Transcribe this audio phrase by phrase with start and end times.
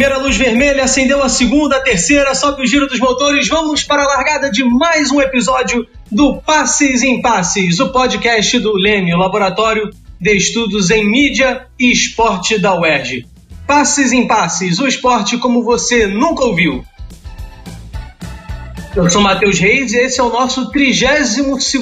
[0.00, 3.46] Primeira luz vermelha, acendeu a segunda, a terceira, sobe o giro dos motores.
[3.48, 8.72] Vamos para a largada de mais um episódio do Passes em Passes, o podcast do
[8.72, 13.26] Leme, o laboratório de estudos em mídia e esporte da UERJ.
[13.66, 16.82] Passes em Passes, o esporte como você nunca ouviu.
[18.96, 21.74] Eu sou Matheus Reis e esse é o nosso 32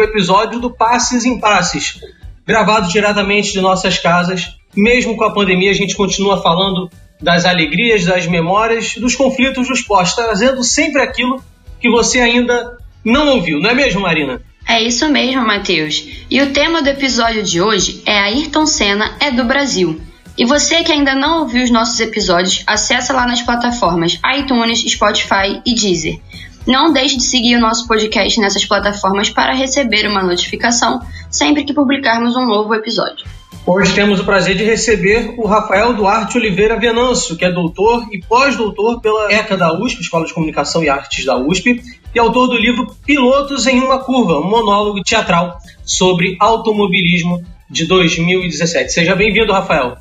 [0.00, 2.00] episódio do Passes em Passes,
[2.46, 4.56] gravado diretamente de nossas casas.
[4.74, 6.88] Mesmo com a pandemia, a gente continua falando
[7.20, 11.42] das alegrias, das memórias, dos conflitos do esporte, trazendo sempre aquilo
[11.80, 14.40] que você ainda não ouviu, não é mesmo, Marina?
[14.66, 16.06] É isso mesmo, Matheus.
[16.30, 19.98] E o tema do episódio de hoje é Ayrton Senna é do Brasil.
[20.36, 25.60] E você que ainda não ouviu os nossos episódios, acessa lá nas plataformas iTunes, Spotify
[25.64, 26.20] e Deezer.
[26.66, 31.72] Não deixe de seguir o nosso podcast nessas plataformas para receber uma notificação sempre que
[31.72, 33.26] publicarmos um novo episódio.
[33.70, 38.18] Hoje temos o prazer de receber o Rafael Duarte Oliveira Venâncio, que é doutor e
[38.18, 41.82] pós-doutor pela ECA da USP, Escola de Comunicação e Artes da USP,
[42.14, 48.90] e autor do livro Pilotos em uma Curva, um monólogo teatral sobre automobilismo de 2017.
[48.90, 49.98] Seja bem-vindo, Rafael.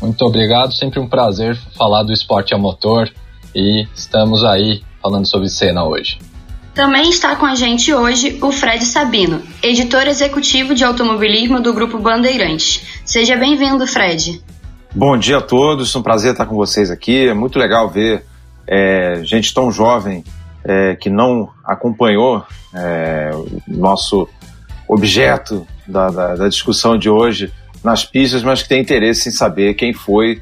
[0.00, 3.12] Muito obrigado, sempre um prazer falar do esporte a motor
[3.52, 6.16] e estamos aí falando sobre cena hoje.
[6.80, 11.98] Também está com a gente hoje o Fred Sabino, editor executivo de automobilismo do Grupo
[11.98, 13.02] Bandeirantes.
[13.04, 14.42] Seja bem-vindo, Fred.
[14.94, 17.28] Bom dia a todos, um prazer estar com vocês aqui.
[17.28, 18.24] É muito legal ver
[18.66, 20.24] é, gente tão jovem
[20.64, 24.26] é, que não acompanhou é, o nosso
[24.88, 27.52] objeto da, da, da, discussão de hoje
[27.84, 30.40] nas pistas, mas que tem interesse em saber quem foi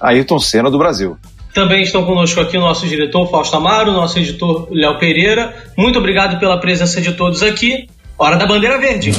[0.00, 1.18] Ayrton Senna do Brasil.
[1.52, 5.54] Também estão conosco aqui o nosso diretor Fausto Amaro, nosso editor Léo Pereira.
[5.76, 7.88] Muito obrigado pela presença de todos aqui.
[8.16, 9.12] Hora da bandeira verde.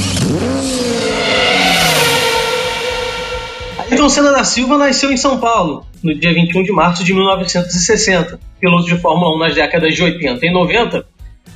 [3.80, 8.40] Ayrton Senna da Silva nasceu em São Paulo, no dia 21 de março de 1960.
[8.60, 11.06] Piloto de Fórmula 1 nas décadas de 80 e 90,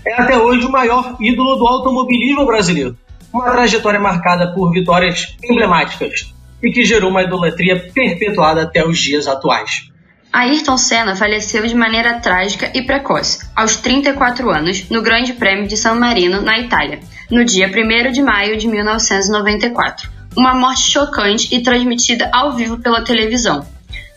[0.05, 2.97] é até hoje o maior ídolo do automobilismo brasileiro.
[3.33, 9.27] Uma trajetória marcada por vitórias emblemáticas e que gerou uma idolatria perpetuada até os dias
[9.27, 9.94] atuais.
[10.35, 15.77] Ayrton Senna faleceu de maneira trágica e precoce, aos 34 anos, no Grande Prêmio de
[15.77, 16.99] San Marino, na Itália,
[17.31, 20.11] no dia 1 de maio de 1994.
[20.35, 23.65] Uma morte chocante e transmitida ao vivo pela televisão.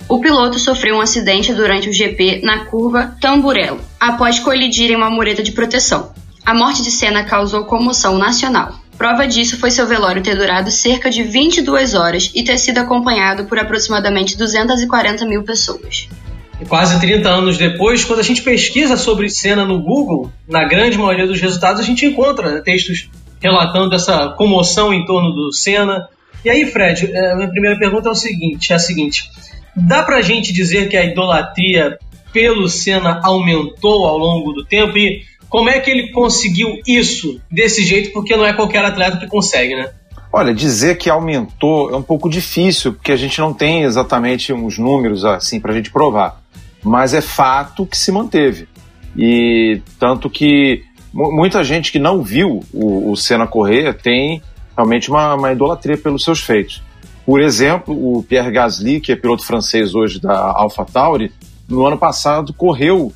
[0.09, 5.11] O piloto sofreu um acidente durante o GP na curva Tamburello, após colidir em uma
[5.11, 6.13] mureta de proteção.
[6.45, 8.75] A morte de Senna causou comoção nacional.
[8.99, 13.45] Prova disso foi seu velório ter durado cerca de 22 horas e ter sido acompanhado
[13.45, 16.09] por aproximadamente 240 mil pessoas.
[16.61, 20.99] E quase 30 anos depois, quando a gente pesquisa sobre cena no Google, na grande
[20.99, 23.09] maioria dos resultados a gente encontra né, textos
[23.41, 26.09] relatando essa comoção em torno do Senna.
[26.45, 29.31] E aí, Fred, é, a minha primeira pergunta é, o seguinte, é a seguinte:
[29.77, 31.97] dá pra gente dizer que a idolatria
[32.33, 34.99] pelo Senna aumentou ao longo do tempo?
[34.99, 38.13] E como é que ele conseguiu isso desse jeito?
[38.13, 39.91] Porque não é qualquer atleta que consegue, né?
[40.31, 44.79] Olha, dizer que aumentou é um pouco difícil, porque a gente não tem exatamente uns
[44.79, 46.43] números assim para a gente provar.
[46.83, 48.69] Mas é fato que se manteve.
[49.17, 54.43] E tanto que muita gente que não viu o, o Senna correr tem
[54.77, 56.83] realmente uma, uma idolatria pelos seus feitos.
[57.25, 61.33] Por exemplo, o Pierre Gasly, que é piloto francês hoje da AlphaTauri,
[61.69, 63.13] no ano passado correu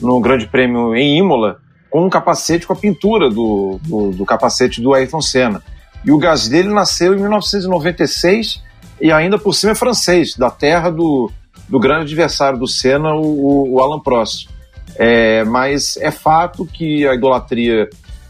[0.00, 1.58] no Grande Prêmio em Imola
[1.90, 5.62] com um capacete com a pintura do, do, do capacete do Ayrton Senna.
[6.04, 8.62] E o Gasly ele nasceu em 1996
[9.00, 11.30] e ainda por cima é francês, da terra do,
[11.68, 14.48] do grande adversário do Senna, o, o Alan Prost.
[14.96, 17.88] É, mas é fato que a idolatria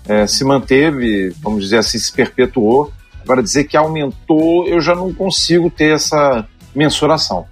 [0.08, 2.92] é, se manteve, vamos dizer assim, se perpetuou.
[3.22, 7.46] Agora, dizer que aumentou, eu já não consigo ter essa mensuração.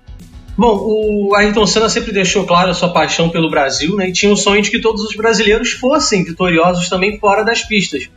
[0.58, 4.08] Bom, o Ayrton Senna sempre deixou claro a sua paixão pelo Brasil, né?
[4.08, 8.10] E tinha o sonho de que todos os brasileiros fossem vitoriosos também fora das pistas.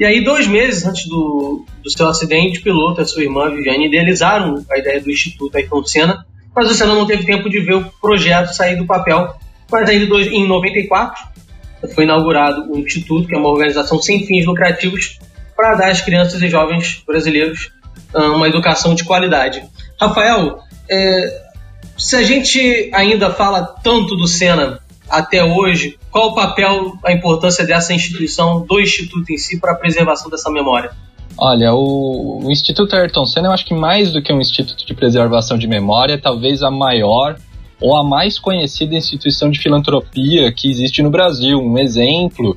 [0.00, 3.48] E aí, dois meses antes do, do seu acidente, o piloto e a sua irmã
[3.48, 7.60] Viviane idealizaram a ideia do Instituto Ayrton Senna, mas o Senna não teve tempo de
[7.60, 9.36] ver o projeto sair do papel.
[9.70, 11.24] Mas ainda em 94
[11.94, 15.20] foi inaugurado o Instituto, que é uma organização sem fins lucrativos
[15.56, 17.70] para dar às crianças e jovens brasileiros
[18.12, 19.62] ah, uma educação de qualidade.
[20.00, 20.58] Rafael,
[20.90, 21.45] é,
[21.96, 27.64] se a gente ainda fala tanto do Senna até hoje, qual o papel, a importância
[27.64, 30.90] dessa instituição, do Instituto em si, para a preservação dessa memória?
[31.38, 34.94] Olha, o, o, Instituto Ayrton Senna, eu acho que mais do que um instituto de
[34.94, 37.36] preservação de memória, talvez a maior
[37.78, 41.58] ou a mais conhecida instituição de filantropia que existe no Brasil.
[41.58, 42.56] Um exemplo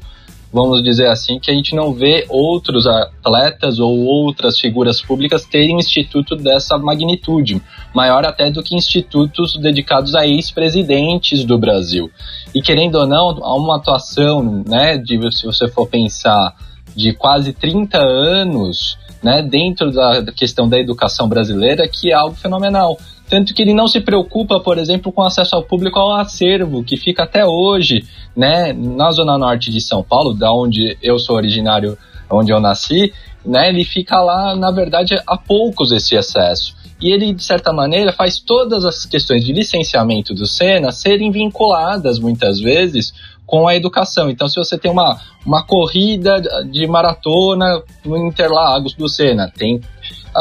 [0.51, 5.77] vamos dizer assim, que a gente não vê outros atletas ou outras figuras públicas terem
[5.77, 7.61] instituto dessa magnitude,
[7.93, 12.09] maior até do que institutos dedicados a ex-presidentes do Brasil.
[12.53, 16.55] E querendo ou não, há uma atuação, né, de se você for pensar
[16.95, 22.97] de quase 30 anos, né, dentro da questão da educação brasileira, que é algo fenomenal.
[23.29, 26.97] Tanto que ele não se preocupa, por exemplo, com acesso ao público ao acervo, que
[26.97, 28.03] fica até hoje,
[28.35, 31.97] né, na zona norte de São Paulo, da onde eu sou originário,
[32.29, 33.13] onde eu nasci,
[33.45, 36.75] né, ele fica lá, na verdade, há poucos esse acesso.
[37.01, 42.19] E ele, de certa maneira, faz todas as questões de licenciamento do Sena serem vinculadas,
[42.19, 43.13] muitas vezes,
[43.45, 44.29] com a educação.
[44.29, 49.79] Então, se você tem uma, uma corrida de maratona no Interlagos do Sena, tem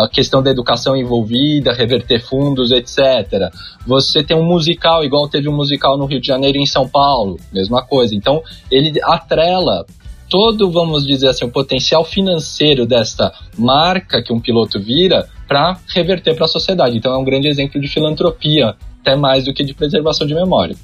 [0.05, 3.51] a questão da educação envolvida, reverter fundos, etc.
[3.87, 6.89] Você tem um musical, igual teve um musical no Rio de Janeiro e em São
[6.89, 8.15] Paulo, mesma coisa.
[8.15, 9.85] Então, ele atrela
[10.29, 16.35] todo, vamos dizer assim, o potencial financeiro desta marca que um piloto vira para reverter
[16.37, 16.97] para a sociedade.
[16.97, 20.77] Então, é um grande exemplo de filantropia, até mais do que de preservação de memória.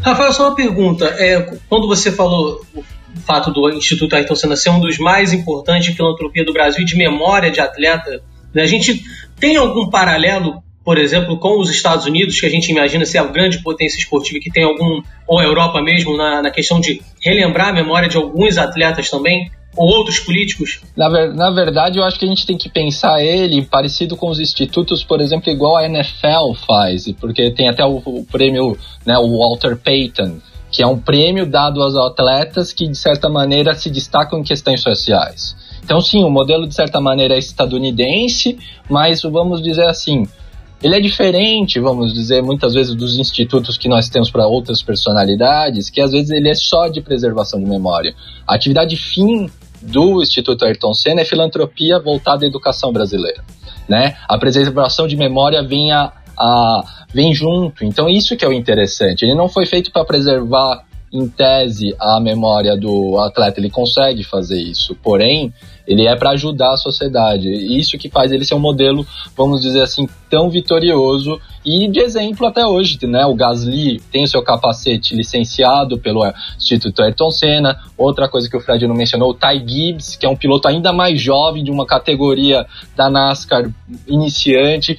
[0.00, 1.04] Rafael, só uma pergunta.
[1.18, 2.64] É, quando você falou
[3.16, 6.82] o fato do Instituto Ayrton Senna ser um dos mais importantes de filantropia do Brasil
[6.82, 8.22] e de memória de atleta,
[8.54, 9.02] né, a gente
[9.38, 13.24] tem algum paralelo, por exemplo, com os Estados Unidos, que a gente imagina ser a
[13.24, 17.68] grande potência esportiva, que tem algum, ou a Europa mesmo, na, na questão de relembrar
[17.68, 19.50] a memória de alguns atletas também?
[19.76, 20.80] ou outros políticos?
[20.96, 24.28] Na, ver, na, verdade, eu acho que a gente tem que pensar ele parecido com
[24.28, 29.16] os institutos, por exemplo, igual a NFL faz, porque tem até o, o prêmio, né,
[29.18, 30.38] o Walter Payton,
[30.70, 34.80] que é um prêmio dado aos atletas que, de certa maneira, se destacam em questões
[34.82, 35.56] sociais.
[35.82, 38.58] Então, sim, o modelo, de certa maneira, é estadunidense,
[38.88, 40.26] mas vamos dizer assim,
[40.82, 45.90] ele é diferente, vamos dizer, muitas vezes dos institutos que nós temos para outras personalidades,
[45.90, 48.14] que às vezes ele é só de preservação de memória.
[48.46, 49.50] A atividade fim
[49.82, 53.42] do Instituto Ayrton Senna é filantropia voltada à educação brasileira.
[53.88, 54.16] Né?
[54.28, 55.90] A preservação de memória vem,
[56.40, 57.84] a, a, vem junto.
[57.84, 59.24] Então, isso que é o interessante.
[59.24, 64.60] Ele não foi feito para preservar em tese, a memória do atleta, ele consegue fazer
[64.60, 64.94] isso.
[65.02, 65.52] Porém,
[65.86, 67.48] ele é para ajudar a sociedade.
[67.48, 69.04] Isso que faz ele ser um modelo,
[69.36, 73.26] vamos dizer assim, tão vitorioso e de exemplo até hoje, né?
[73.26, 76.24] O Gasly tem o seu capacete licenciado pelo
[76.56, 77.76] Instituto Ayrton Senna.
[77.98, 80.92] Outra coisa que o Fred não mencionou, o Ty Gibbs, que é um piloto ainda
[80.92, 82.64] mais jovem de uma categoria
[82.94, 83.68] da NASCAR
[84.06, 84.96] iniciante,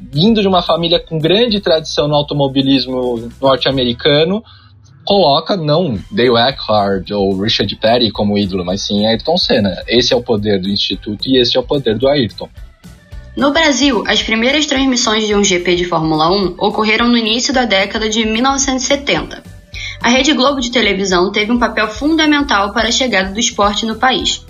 [0.00, 4.42] vindo de uma família com grande tradição no automobilismo norte-americano,
[5.04, 9.82] coloca não Dale Eckhardt ou Richard Petty como ídolo, mas sim Ayrton Senna.
[9.88, 12.48] Esse é o poder do Instituto e esse é o poder do Ayrton.
[13.36, 17.64] No Brasil, as primeiras transmissões de um GP de Fórmula 1 ocorreram no início da
[17.64, 19.42] década de 1970.
[20.02, 23.96] A Rede Globo de televisão teve um papel fundamental para a chegada do esporte no
[23.96, 24.44] país.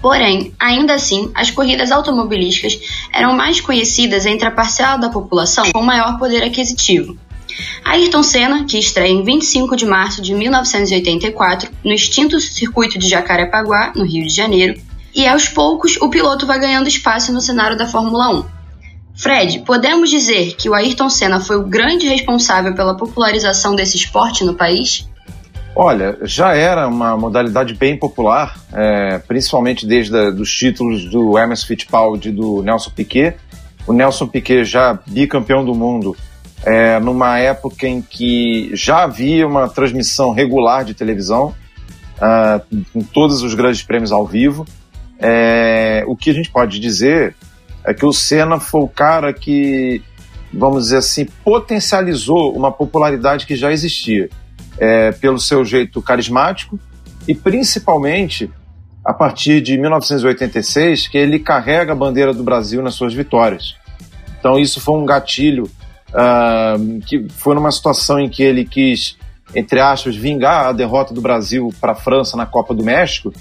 [0.00, 2.78] Porém, ainda assim, as corridas automobilísticas
[3.12, 7.18] eram mais conhecidas entre a parcela da população com maior poder aquisitivo,
[7.84, 13.92] Ayrton Senna, que estreia em 25 de março de 1984 no extinto circuito de Jacarepaguá,
[13.94, 14.80] no Rio de Janeiro,
[15.14, 18.44] e aos poucos o piloto vai ganhando espaço no cenário da Fórmula 1.
[19.16, 24.44] Fred, podemos dizer que o Ayrton Senna foi o grande responsável pela popularização desse esporte
[24.44, 25.06] no país?
[25.74, 31.66] Olha, já era uma modalidade bem popular, é, principalmente desde a, dos títulos do Emerson
[31.66, 33.36] Fittipaldi e do Nelson Piquet.
[33.86, 36.16] O Nelson Piquet já bicampeão do mundo
[36.64, 41.54] é, numa época em que já havia uma transmissão regular de televisão,
[42.16, 44.66] uh, com todos os grandes prêmios ao vivo.
[45.18, 47.34] É, o que a gente pode dizer
[47.84, 50.02] é que o Senna foi o cara que,
[50.52, 54.28] vamos dizer assim, potencializou uma popularidade que já existia,
[54.80, 56.80] é, pelo seu jeito carismático
[57.28, 58.50] e principalmente
[59.04, 63.76] a partir de 1986, que ele carrega a bandeira do Brasil nas suas vitórias.
[64.38, 65.64] Então isso foi um gatilho
[66.10, 69.16] uh, que foi numa situação em que ele quis,
[69.54, 73.32] entre aspas, vingar a derrota do Brasil para a França na Copa do México,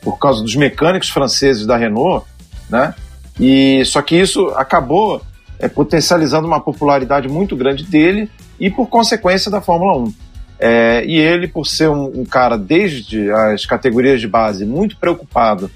[0.00, 2.26] por causa dos mecânicos franceses da Renault,
[2.68, 2.94] né?
[3.38, 5.22] E só que isso acabou
[5.58, 10.14] é, potencializando uma popularidade muito grande dele e por consequência da Fórmula 1.
[10.58, 15.70] É, e ele, por ser um, um, cara desde as categorias de base muito preocupado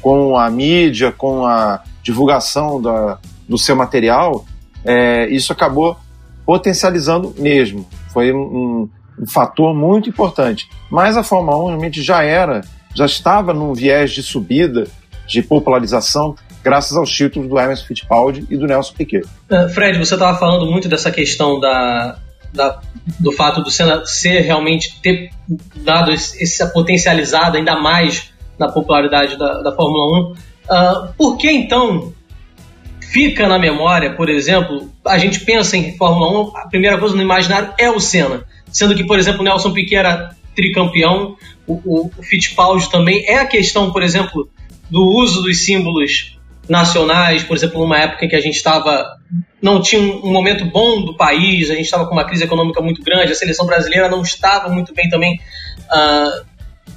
[0.00, 4.44] com a mídia, com a divulgação da, do seu material,
[4.84, 5.96] é, isso acabou
[6.44, 7.88] potencializando mesmo.
[8.12, 10.68] Foi um, um, fator muito importante.
[10.90, 12.62] Mas a Fórmula 1 realmente já era,
[12.94, 14.88] já estava num viés de subida,
[15.26, 19.24] de popularização, graças aos títulos do Emerson Fittipaldi e do Nelson Piquet.
[19.50, 22.18] Uh, Fred, você estava falando muito dessa questão da,
[22.52, 22.80] da
[23.18, 25.30] do fato do Senna ser realmente ter
[25.76, 30.32] dado essa potencializada ainda mais na popularidade da, da Fórmula 1.
[30.32, 30.36] Uh,
[30.70, 32.12] ah, por que então
[33.00, 37.22] fica na memória, por exemplo, a gente pensa em Fórmula 1, a primeira coisa no
[37.22, 42.10] imaginário é o Senna, sendo que, por exemplo, o Nelson Piquet era tricampeão, o, o,
[42.16, 43.24] o Fittipaldi também.
[43.26, 44.48] É a questão, por exemplo,
[44.90, 46.38] do uso dos símbolos
[46.68, 49.18] nacionais, por exemplo, numa época em que a gente estava
[49.60, 53.00] não tinha um momento bom do país, a gente estava com uma crise econômica muito
[53.02, 55.40] grande, a seleção brasileira não estava muito bem também
[55.84, 56.44] uh,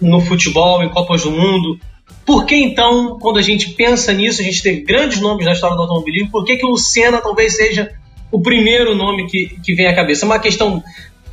[0.01, 1.79] no futebol, em Copas do Mundo.
[2.25, 5.75] Por que então, quando a gente pensa nisso, a gente tem grandes nomes na história
[5.75, 7.91] do automobilismo, por que, que o Senna talvez seja
[8.31, 10.25] o primeiro nome que, que vem à cabeça?
[10.25, 10.83] É uma questão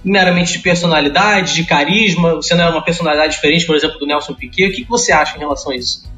[0.05, 2.35] meramente de personalidade, de carisma?
[2.35, 4.69] O Senna é uma personalidade diferente, por exemplo, do Nelson Piquet.
[4.69, 6.11] O que, que você acha em relação a isso?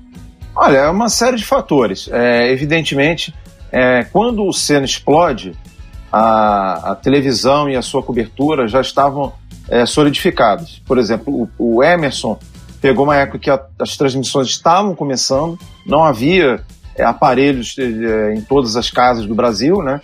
[0.57, 2.09] Olha, é uma série de fatores.
[2.11, 3.35] É, evidentemente,
[3.73, 5.53] é, quando o Senna explode,
[6.13, 9.33] a, a, televisão e a sua cobertura já estavam
[9.69, 10.81] é, solidificadas.
[10.87, 12.39] Por exemplo, o, o, Emerson
[12.81, 16.63] pegou uma época que a, as transmissões estavam começando, não havia
[16.95, 20.01] é, aparelhos é, em todas as casas do Brasil, né?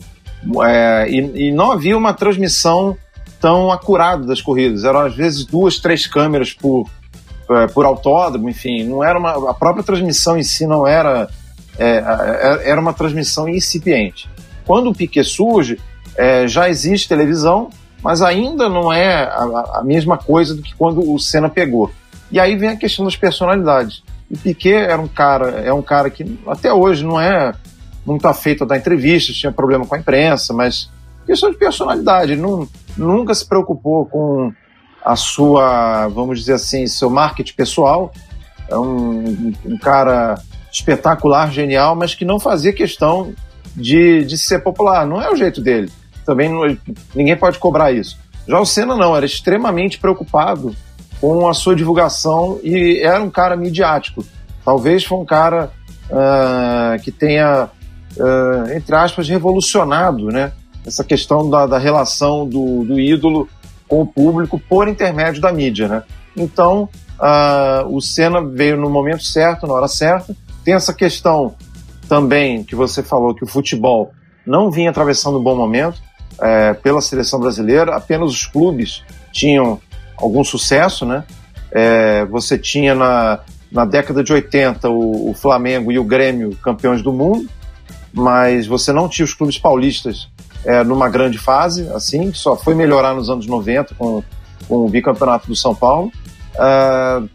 [0.67, 2.97] É, e, e não havia uma transmissão
[3.41, 4.85] tão acurada das corridas.
[4.85, 6.89] Eram às vezes duas, três câmeras por,
[7.75, 11.29] por autódromo, enfim, não era uma, a própria transmissão em si não era
[11.79, 14.29] é, é, era uma transmissão incipiente.
[14.67, 15.81] Quando o Piquet surge,
[16.17, 17.71] é, já existe televisão,
[18.03, 21.91] mas ainda não é a, a, mesma coisa do que quando o Senna pegou.
[22.31, 24.03] E aí vem a questão das personalidades.
[24.31, 27.53] O Piquet era um cara, é um cara que até hoje não é
[28.05, 30.91] muito afeito a dar entrevistas, tinha problema com a imprensa, mas
[31.27, 32.37] questão de personalidade.
[32.37, 34.53] Não, nunca se preocupou com
[35.05, 38.13] a sua, vamos dizer assim, seu marketing pessoal.
[38.69, 40.41] É um, um cara
[40.71, 43.35] espetacular, genial, mas que não fazia questão
[43.75, 45.07] de, de ser popular.
[45.07, 45.91] Não é o jeito dele.
[46.25, 46.77] Também não,
[47.15, 48.19] ninguém pode cobrar isso.
[48.47, 50.75] Já o Senna não, era extremamente preocupado
[51.21, 54.25] com a sua divulgação e era um cara midiático.
[54.65, 55.71] Talvez foi um cara
[56.11, 57.69] uh, que tenha,
[58.17, 60.53] uh, entre aspas, revolucionado né,
[60.87, 63.49] essa questão da, da relação do, do ídolo
[63.91, 66.05] com o público por intermédio da mídia, né?
[66.37, 70.35] Então, uh, o Senna veio no momento certo, na hora certa.
[70.65, 71.57] Tem essa questão
[72.09, 74.13] também que você falou que o futebol
[74.47, 76.01] não vinha atravessando um bom momento
[76.41, 77.97] é, pela seleção brasileira.
[77.97, 79.81] Apenas os clubes tinham
[80.17, 81.25] algum sucesso, né?
[81.73, 83.41] É, você tinha na,
[83.73, 87.49] na década de 80 o, o Flamengo e o Grêmio campeões do mundo,
[88.13, 90.29] mas você não tinha os clubes paulistas
[90.65, 94.23] é, numa grande fase, assim, que só foi melhorar nos anos 90 com,
[94.69, 96.13] com o bicampeonato do São Paulo.
[96.55, 97.29] Uh,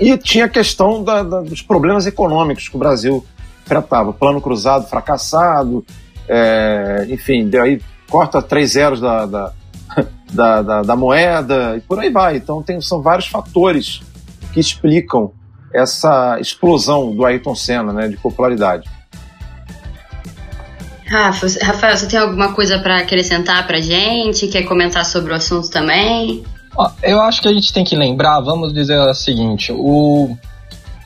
[0.00, 3.24] e tinha a questão da, da, dos problemas econômicos que o Brasil
[3.64, 4.12] enfrentava.
[4.12, 5.84] Plano cruzado fracassado,
[6.28, 9.52] é, enfim, daí corta três zeros da, da,
[10.32, 12.36] da, da, da moeda e por aí vai.
[12.36, 14.00] Então tem, são vários fatores
[14.52, 15.32] que explicam
[15.74, 18.88] essa explosão do Ayrton Senna né, de popularidade.
[21.10, 24.46] Rafa, Rafael, você tem alguma coisa para acrescentar para gente?
[24.48, 26.44] Quer comentar sobre o assunto também?
[27.02, 30.36] Eu acho que a gente tem que lembrar, vamos dizer o seguinte, o,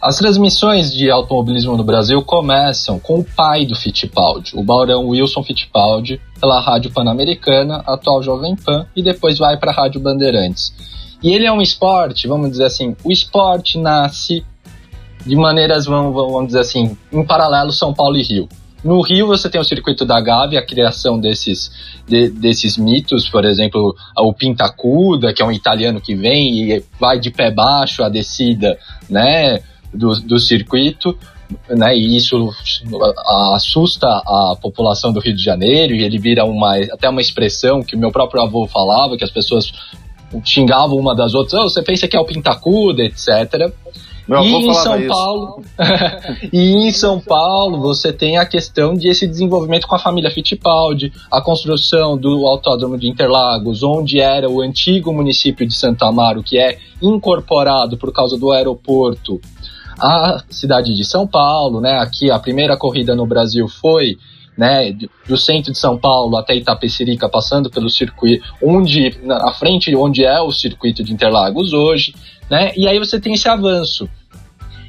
[0.03, 5.43] as transmissões de automobilismo no Brasil começam com o pai do Fittipaldi, o Baurão Wilson
[5.45, 10.75] Fittipaldi, pela Rádio Pan-Americana, atual Jovem Pan, e depois vai para a Rádio Bandeirantes.
[11.23, 14.45] E ele é um esporte, vamos dizer assim, o esporte nasce
[15.25, 18.49] de maneiras, vamos, vamos dizer assim, em paralelo São Paulo e Rio.
[18.85, 21.71] No Rio você tem o circuito da Gávea, a criação desses,
[22.07, 27.19] de, desses mitos, por exemplo, o Pintacuda, que é um italiano que vem e vai
[27.21, 28.77] de pé baixo a descida
[29.09, 29.61] né,
[29.95, 31.17] do, do circuito,
[31.69, 32.51] né, e isso
[33.55, 37.95] assusta a população do Rio de Janeiro e ele vira uma, até uma expressão que
[37.95, 39.73] o meu próprio avô falava, que as pessoas
[40.45, 43.71] xingavam uma das outras, oh, você pensa que é o Pintacuda, etc.
[44.33, 45.63] Meu e em São Paulo,
[46.53, 51.13] e em São Paulo você tem a questão de esse desenvolvimento com a família Fittipaldi,
[51.31, 56.59] a construção do Autódromo de Interlagos, onde era o antigo município de Santo Amaro, que
[56.59, 59.41] é incorporado por causa do aeroporto
[60.01, 61.99] à cidade de São Paulo, né?
[61.99, 64.17] Aqui a primeira corrida no Brasil foi
[64.57, 64.95] né,
[65.27, 70.41] do centro de São Paulo até Itapecerica, passando pelo circuito, onde na frente onde é
[70.41, 72.15] o circuito de Interlagos hoje,
[72.51, 72.73] né?
[72.77, 74.09] E aí você tem esse avanço.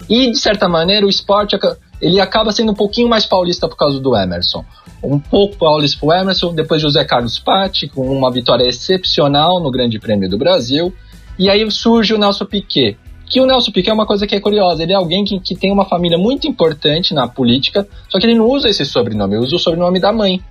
[0.09, 1.57] E de certa maneira o esporte
[2.01, 4.63] ele acaba sendo um pouquinho mais paulista por causa do Emerson.
[5.01, 9.71] Um pouco paulista para o Emerson, depois José Carlos Patti, com uma vitória excepcional no
[9.71, 10.93] Grande Prêmio do Brasil.
[11.37, 14.39] E aí surge o Nelson Piquet, que o Nelson Piquet é uma coisa que é
[14.39, 14.83] curiosa.
[14.83, 18.35] Ele é alguém que, que tem uma família muito importante na política, só que ele
[18.35, 20.41] não usa esse sobrenome, ele usa o sobrenome da mãe.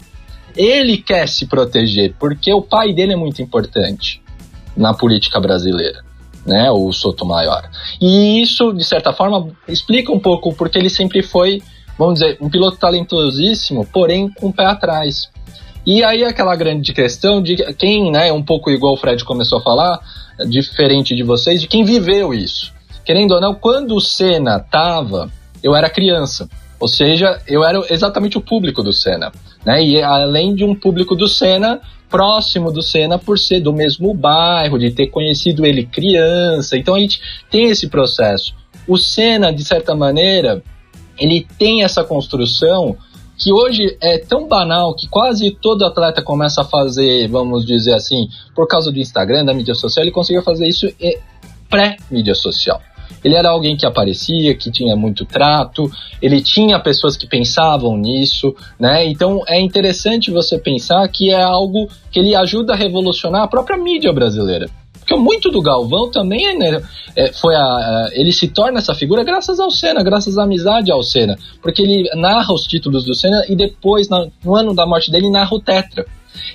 [0.56, 4.20] ele quer se proteger, porque o pai dele é muito importante
[4.76, 6.02] na política brasileira,
[6.46, 7.62] né, o Sotomayor.
[8.00, 11.62] E isso, de certa forma, explica um pouco porque ele sempre foi,
[11.98, 15.30] vamos dizer, um piloto talentosíssimo, porém com o pé atrás.
[15.84, 19.62] E aí aquela grande questão de quem, né, um pouco igual o Fred começou a
[19.62, 20.00] falar,
[20.48, 22.72] diferente de vocês, de quem viveu isso.
[23.04, 25.30] Querendo ou não, quando o Senna tava,
[25.62, 26.48] eu era criança.
[26.78, 29.32] Ou seja, eu era exatamente o público do Senna.
[29.64, 29.84] Né?
[29.84, 31.80] E além de um público do Senna,
[32.12, 36.76] próximo do Senna por ser do mesmo bairro, de ter conhecido ele criança.
[36.76, 38.54] Então a gente tem esse processo.
[38.86, 40.62] O Senna, de certa maneira,
[41.18, 42.96] ele tem essa construção
[43.38, 48.28] que hoje é tão banal que quase todo atleta começa a fazer, vamos dizer assim,
[48.54, 50.86] por causa do Instagram, da mídia social, ele conseguiu fazer isso
[51.68, 52.80] pré-mídia social.
[53.24, 55.90] Ele era alguém que aparecia, que tinha muito trato,
[56.20, 59.06] ele tinha pessoas que pensavam nisso, né?
[59.06, 63.76] Então é interessante você pensar que é algo que ele ajuda a revolucionar a própria
[63.76, 64.68] mídia brasileira.
[65.02, 66.82] Porque muito do Galvão também é, né,
[67.16, 71.02] é, foi a, ele se torna essa figura graças ao Senna, graças à amizade ao
[71.02, 71.36] Senna.
[71.60, 75.54] Porque ele narra os títulos do Senna e depois, no ano da morte dele, narra
[75.54, 76.06] o Tetra.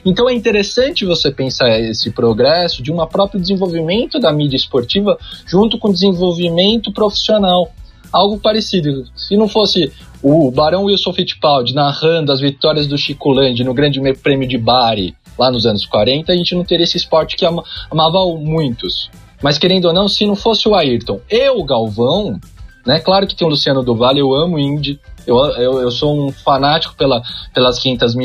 [0.05, 5.77] Então é interessante você pensar esse progresso de um próprio desenvolvimento da mídia esportiva junto
[5.77, 7.72] com o desenvolvimento profissional.
[8.12, 9.05] Algo parecido.
[9.15, 9.91] Se não fosse
[10.24, 15.15] o Barão Wilson Fittipaldi narrando as vitórias do Chico Land no Grande Prêmio de Bari,
[15.38, 19.10] lá nos anos 40, a gente não teria esse esporte que ama, amava muitos.
[19.41, 22.39] Mas querendo ou não, se não fosse o Ayrton e o Galvão,
[22.86, 23.00] né?
[23.00, 26.31] Claro que tem o Luciano do Vale, eu amo Indy, eu, eu, eu sou um
[26.31, 27.22] fanático pela,
[27.53, 28.15] pelas 500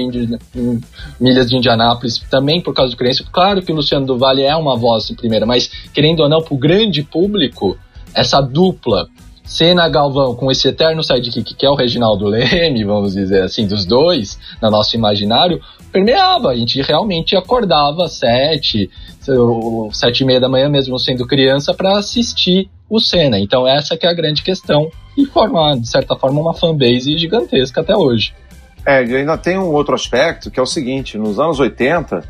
[1.20, 3.24] milhas de Indianápolis, também por causa do crença.
[3.30, 6.40] Claro que o Luciano do Vale é uma voz em primeira, mas querendo ou não,
[6.40, 7.76] para o grande público,
[8.14, 9.08] essa dupla
[9.44, 13.84] Senna Galvão com esse eterno sidekick que é o Reginaldo Leme, vamos dizer assim, dos
[13.84, 16.50] dois, no nosso imaginário, permeava.
[16.50, 18.88] A gente realmente acordava às sete,
[19.92, 23.38] sete e meia da manhã, mesmo sendo criança, para assistir o Senna.
[23.40, 27.80] Então essa que é a grande questão e formar, de certa forma, uma fanbase gigantesca
[27.80, 28.34] até hoje.
[28.84, 32.22] É, e ainda tem um outro aspecto que é o seguinte: nos anos 80,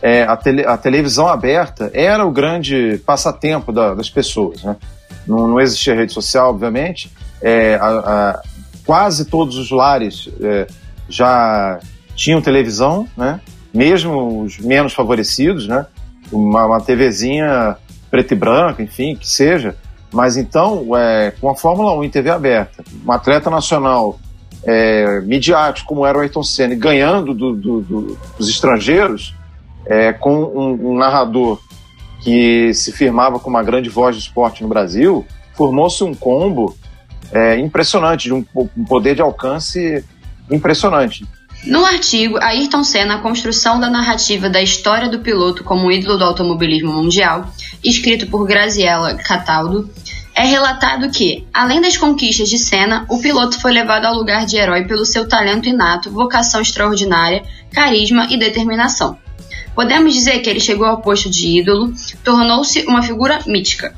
[0.00, 4.62] é, a, tele, a televisão aberta era o grande passatempo da, das pessoas.
[4.62, 4.76] Né?
[5.26, 7.10] Não, não, existia rede social, obviamente.
[7.42, 8.42] É, a, a,
[8.84, 10.66] quase todos os lares é,
[11.08, 11.80] já
[12.14, 13.40] tinham televisão, né?
[13.74, 15.86] mesmo os menos favorecidos, né?
[16.30, 17.76] uma, uma TVzinha
[18.10, 19.76] preta e branca, enfim, que seja.
[20.16, 24.18] Mas então, é, com a Fórmula 1 em TV aberta, um atleta nacional
[24.64, 29.34] é, midiático como era o Ayrton Senna, ganhando do, do, do, dos estrangeiros,
[29.84, 31.60] é, com um, um, narrador
[32.22, 36.74] que se firmava como uma grande voz do esporte no Brasil, formou-se um combo
[37.30, 38.42] é, impressionante, de um,
[38.74, 40.02] um poder de alcance
[40.50, 41.26] impressionante.
[41.66, 46.22] No artigo Ayrton Senna, a construção da narrativa da história do piloto como ídolo do
[46.22, 47.52] automobilismo mundial,
[47.82, 49.90] escrito por Graziella Cataldo,
[50.32, 54.56] é relatado que, além das conquistas de Senna, o piloto foi levado ao lugar de
[54.56, 59.18] herói pelo seu talento inato, vocação extraordinária, carisma e determinação.
[59.74, 63.92] Podemos dizer que ele chegou ao posto de ídolo, tornou-se uma figura mítica.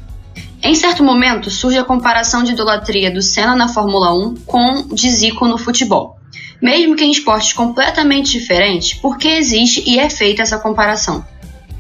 [0.63, 5.11] Em certo momento, surge a comparação de idolatria do Senna na Fórmula 1 com de
[5.11, 6.18] Zico no futebol.
[6.61, 11.25] Mesmo que em esportes completamente diferentes, por que existe e é feita essa comparação?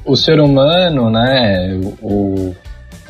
[0.05, 2.55] O ser humano, né, o,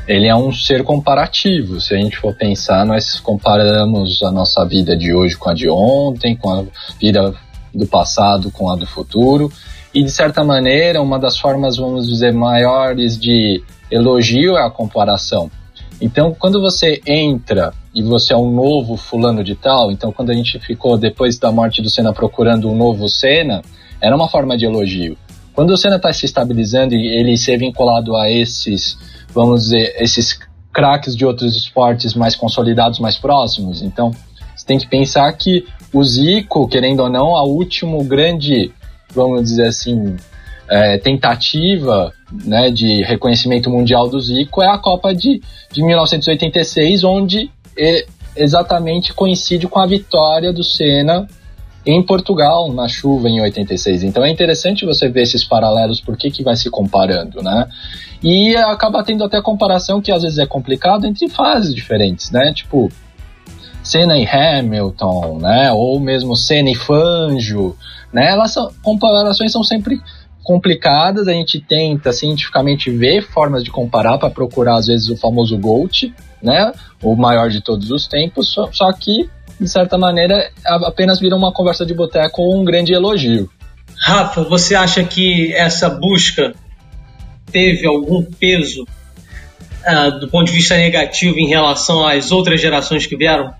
[0.07, 1.81] ele é um ser comparativo.
[1.81, 5.68] Se a gente for pensar, nós comparamos a nossa vida de hoje com a de
[5.68, 6.64] ontem, com a
[6.98, 7.35] vida
[7.74, 9.50] do passado com a do futuro.
[9.94, 15.50] E de certa maneira, uma das formas, vamos dizer, maiores de elogio é a comparação.
[16.00, 20.33] Então, quando você entra e você é um novo fulano de tal, então quando a
[20.33, 23.61] gente ficou depois da morte do Senna procurando um novo Senna,
[24.01, 25.19] era uma forma de elogio.
[25.53, 28.97] Quando o Senna está se estabilizando e ele ser vinculado a esses,
[29.35, 30.39] vamos dizer, esses
[30.73, 34.13] craques de outros esportes mais consolidados, mais próximos, então
[34.55, 38.71] você tem que pensar que o Zico, querendo ou não, a último grande,
[39.13, 40.15] vamos dizer assim,
[40.71, 42.13] é, tentativa
[42.45, 47.51] né, de reconhecimento mundial do Zico é a Copa de, de 1986, onde
[48.37, 51.27] exatamente coincide com a vitória do Senna
[51.87, 54.03] em Portugal na chuva em 86.
[54.03, 57.67] Então é interessante você ver esses paralelos, por que, vai se comparando, né?
[58.23, 62.53] E acaba tendo até comparação que às vezes é complicado entre fases diferentes, né?
[62.53, 62.91] Tipo,
[63.83, 65.73] Senna e Hamilton, né?
[65.73, 67.75] Ou mesmo Senna e Fangio,
[68.12, 68.33] né?
[68.33, 69.99] Elas são, comparações são sempre
[70.43, 75.57] complicadas, a gente tenta cientificamente ver formas de comparar para procurar às vezes o famoso
[75.59, 76.12] GOAT,
[76.43, 76.73] né?
[77.03, 79.29] O maior de todos os tempos, só, só que
[79.61, 83.51] de certa maneira apenas vira uma conversa de boteco ou um grande elogio.
[84.01, 86.55] Rafa, você acha que essa busca
[87.51, 93.17] teve algum peso uh, do ponto de vista negativo em relação às outras gerações que
[93.17, 93.53] vieram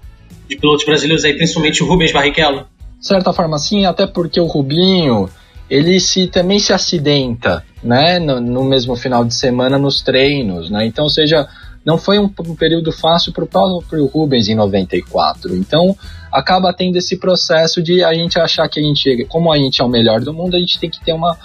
[0.49, 2.67] de pilotos brasileiros, aí, principalmente o Rubens Barrichello?
[2.99, 5.29] De certa forma, sim, até porque o Rubinho
[5.69, 10.87] ele se também se acidenta, né, no, no mesmo final de semana nos treinos, né?
[10.87, 11.47] Então, seja,
[11.85, 15.55] não foi um, um período fácil para o próprio Rubens em 94.
[15.57, 15.97] Então,
[16.33, 19.85] acaba tendo esse processo de a gente achar que a gente, como a gente é
[19.85, 21.37] o melhor do mundo, a gente tem que ter uma,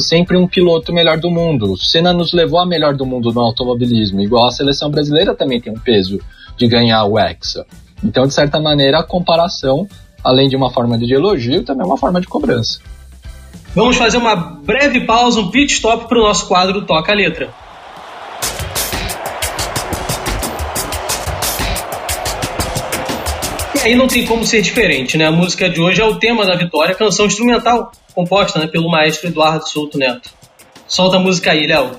[0.00, 1.72] sempre um piloto melhor do mundo.
[1.72, 5.60] O Senna nos levou a melhor do mundo no automobilismo, igual a seleção brasileira também
[5.60, 6.18] tem um peso
[6.56, 7.64] de ganhar o Hexa.
[8.02, 9.86] Então, de certa maneira, a comparação,
[10.24, 12.80] além de uma forma de elogio, também é uma forma de cobrança.
[13.74, 17.61] Vamos fazer uma breve pausa, um pit stop para o nosso quadro Toca a Letra.
[23.82, 25.26] Aí não tem como ser diferente, né?
[25.26, 29.28] A música de hoje é o tema da vitória, canção instrumental composta né, pelo maestro
[29.28, 30.30] Eduardo Souto Neto.
[30.86, 31.90] Solta a música aí, Léo.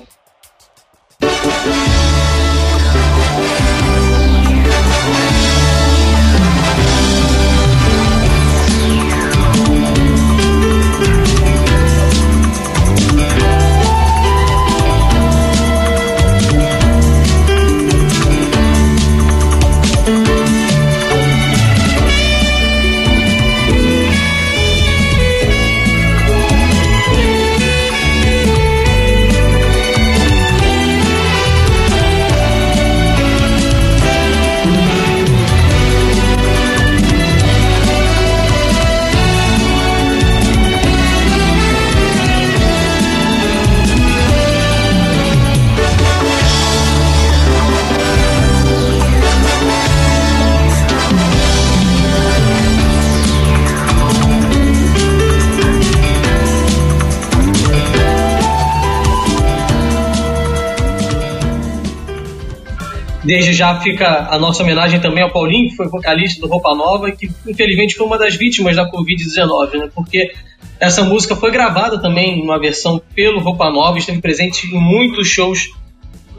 [63.24, 67.12] Desde já fica a nossa homenagem também ao Paulinho, que foi vocalista do Roupa Nova
[67.12, 69.90] que infelizmente foi uma das vítimas da Covid-19, né?
[69.94, 70.34] Porque
[70.80, 75.70] essa música foi gravada também uma versão pelo Roupa Nova, esteve presente em muitos shows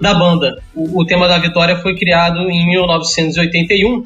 [0.01, 0.63] da banda.
[0.75, 4.05] O, o tema da vitória foi criado em 1981,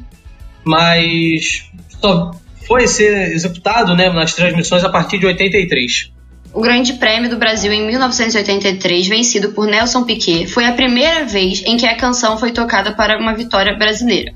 [0.63, 1.69] mas
[2.01, 2.31] só
[2.65, 6.11] foi ser executado né, nas transmissões a partir de 83.
[6.51, 11.61] O Grande Prêmio do Brasil em 1983, vencido por Nelson Piquet, foi a primeira vez
[11.63, 14.33] em que a canção foi tocada para uma vitória brasileira.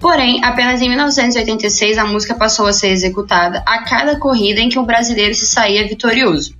[0.00, 4.78] Porém, apenas em 1986 a música passou a ser executada a cada corrida em que
[4.78, 6.54] o brasileiro se saía vitorioso.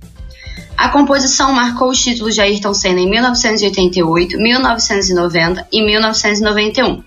[0.77, 7.03] A composição marcou os títulos de Ayrton Senna em 1988, 1990 e 1991.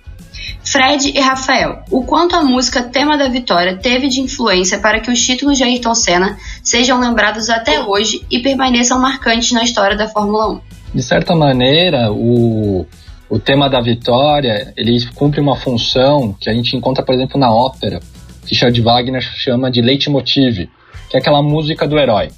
[0.71, 5.11] Fred e Rafael, o quanto a música Tema da Vitória teve de influência para que
[5.11, 10.07] os títulos de Ayrton Senna sejam lembrados até hoje e permaneçam marcantes na história da
[10.07, 10.61] Fórmula 1.
[10.95, 12.87] De certa maneira, o,
[13.29, 17.53] o tema da vitória ele cumpre uma função que a gente encontra, por exemplo, na
[17.53, 17.99] ópera,
[18.47, 20.69] que Richard Wagner chama de leitmotiv,
[21.09, 22.29] que é aquela música do herói.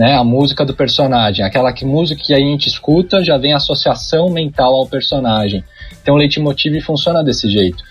[0.00, 4.30] Né, a música do personagem, aquela que música que a gente escuta já vem associação
[4.30, 5.62] mental ao personagem.
[6.00, 7.84] Então o leitmotiv funciona desse jeito.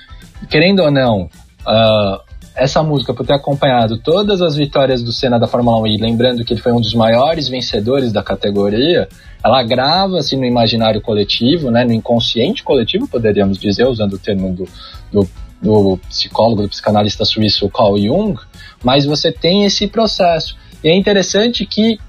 [0.50, 1.30] Querendo ou não,
[1.68, 2.20] uh,
[2.56, 6.44] essa música, por ter acompanhado todas as vitórias do Senna da Fórmula 1 e lembrando
[6.44, 9.08] que ele foi um dos maiores vencedores da categoria,
[9.44, 14.68] ela grava-se no imaginário coletivo, né, no inconsciente coletivo, poderíamos dizer, usando o termo do,
[15.12, 15.30] do,
[15.62, 18.36] do psicólogo, do psicanalista suíço Carl Jung,
[18.84, 20.58] mas você tem esse processo.
[20.84, 22.00] E é interessante que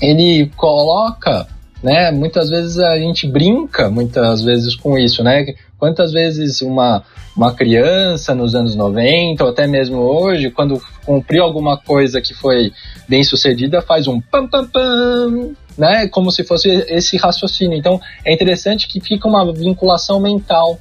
[0.00, 1.46] ele coloca
[1.82, 2.10] né?
[2.10, 5.46] Muitas vezes a gente brinca, muitas vezes com isso, né?
[5.78, 7.02] Quantas vezes uma,
[7.34, 12.72] uma criança nos anos 90, ou até mesmo hoje, quando cumpriu alguma coisa que foi
[13.08, 16.06] bem sucedida, faz um pam pam pam, né?
[16.08, 17.78] Como se fosse esse raciocínio.
[17.78, 20.78] Então é interessante que fica uma vinculação mental.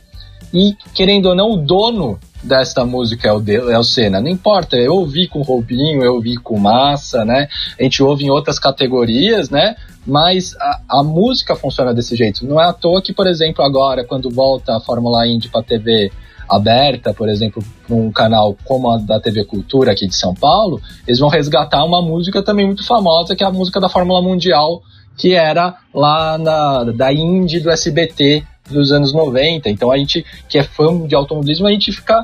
[0.54, 4.22] E, querendo ou não, o dono desta música é o, de, é o Senna.
[4.22, 7.48] Não importa, eu ouvi com o Robinho, eu ouvi com Massa, né?
[7.80, 9.76] A gente ouve em outras categorias, né?
[10.06, 12.46] Mas a, a, música funciona desse jeito.
[12.46, 16.12] Não é à toa que, por exemplo, agora, quando volta a Fórmula Indy para TV
[16.50, 20.82] aberta, por exemplo, para um canal como a da TV Cultura aqui de São Paulo,
[21.06, 24.82] eles vão resgatar uma música também muito famosa, que é a música da Fórmula Mundial,
[25.16, 29.70] que era lá na, da Indy do SBT dos anos 90.
[29.70, 32.24] Então a gente que é fã de automobilismo, a gente fica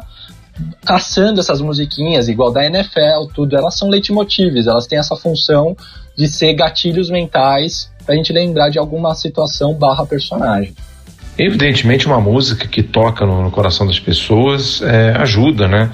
[0.86, 5.76] caçando essas musiquinhas, igual da NFL, tudo, elas são leitmotivs, elas têm essa função
[6.16, 10.74] de ser gatilhos mentais pra gente lembrar de alguma situação barra personagem.
[11.38, 15.92] Evidentemente, uma música que toca no, no coração das pessoas é, ajuda, né?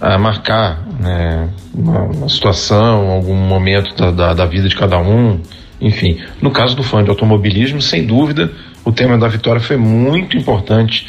[0.00, 5.40] a marcar né, uma, uma, situação, algum momento da, da, da, vida de cada um.
[5.78, 8.50] Enfim, no caso do fã de automobilismo, sem dúvida,
[8.84, 11.06] o tema da vitória foi muito importante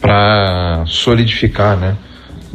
[0.00, 1.96] para solidificar né,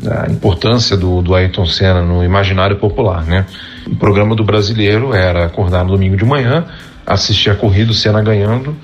[0.07, 3.25] a importância do, do Ayrton Senna no imaginário popular.
[3.25, 3.45] Né?
[3.87, 6.65] O programa do brasileiro era acordar no domingo de manhã,
[7.05, 8.75] assistir a corrida, o Senna ganhando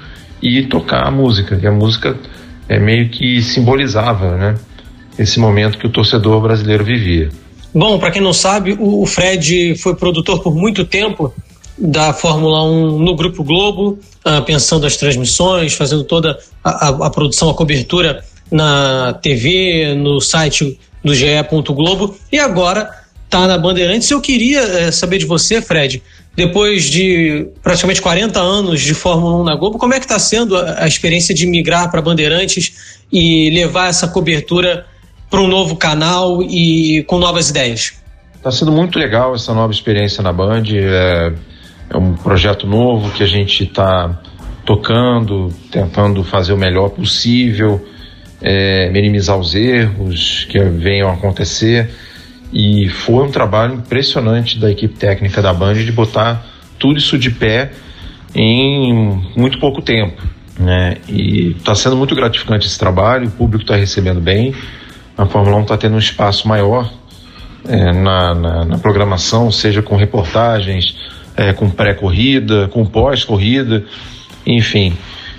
[0.41, 2.15] e tocar a música, que a música
[2.67, 4.55] é meio que simbolizava né,
[5.17, 7.29] esse momento que o torcedor brasileiro vivia.
[7.73, 11.33] Bom, para quem não sabe, o Fred foi produtor por muito tempo
[11.77, 17.09] da Fórmula 1 no Grupo Globo, uh, pensando as transmissões, fazendo toda a, a, a,
[17.09, 21.25] produção, a cobertura na TV, no site do GE.
[21.69, 22.89] Globo, e agora
[23.25, 24.09] está na Bandeirantes.
[24.09, 26.01] Eu queria uh, saber de você, Fred,
[26.35, 30.57] depois de praticamente 40 anos de Fórmula 1 na Globo, como é que está sendo
[30.57, 34.85] a, a experiência de migrar para Bandeirantes e levar essa cobertura
[35.29, 37.93] para um novo canal e com novas ideias?
[38.35, 40.63] Está sendo muito legal essa nova experiência na Band.
[40.71, 41.33] É,
[41.89, 44.19] é um projeto novo que a gente está
[44.65, 47.85] tocando, tentando fazer o melhor possível,
[48.41, 51.89] é, minimizar os erros que venham a acontecer.
[52.51, 56.45] E foi um trabalho impressionante da equipe técnica da Band de botar
[56.79, 57.71] tudo isso de pé
[58.33, 58.93] em
[59.35, 60.21] muito pouco tempo.
[60.59, 60.97] Né?
[61.07, 64.53] E está sendo muito gratificante esse trabalho, o público está recebendo bem
[65.17, 66.91] a Fórmula 1 está tendo um espaço maior
[67.67, 70.95] é, na, na, na, programação, seja com reportagens,
[71.35, 73.85] é, com pré-corrida, com pós-corrida,
[74.45, 74.93] enfim.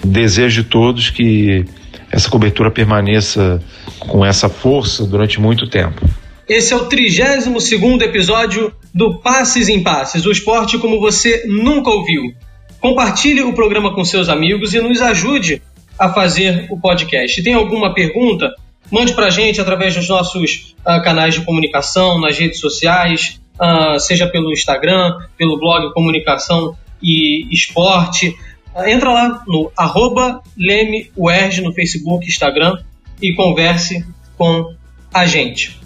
[0.05, 1.65] Desejo de todos que
[2.11, 3.63] essa cobertura permaneça
[3.99, 6.09] com essa força durante muito tempo.
[6.49, 12.33] Esse é o 32 episódio do Passes em Passes, o esporte como você nunca ouviu.
[12.81, 15.61] Compartilhe o programa com seus amigos e nos ajude
[15.99, 17.43] a fazer o podcast.
[17.43, 18.55] Tem alguma pergunta?
[18.91, 23.99] Mande para a gente através dos nossos uh, canais de comunicação, nas redes sociais, uh,
[23.99, 28.37] seja pelo Instagram, pelo blog Comunicação e Esporte.
[28.75, 32.79] Uh, entra lá no arroba LemeUERJ no Facebook, Instagram
[33.21, 34.05] e converse
[34.37, 34.75] com
[35.12, 35.79] a gente.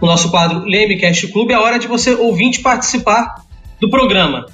[0.00, 3.44] O nosso quadro LemeCast Clube é a hora de você ouvinte participar
[3.78, 4.46] do programa.